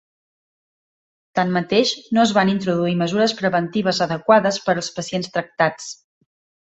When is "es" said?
2.23-2.31